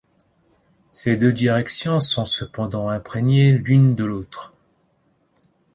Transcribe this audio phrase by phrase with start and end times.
[0.89, 4.55] Ces deux directions sont cependant imprégnées l'une de l'autre.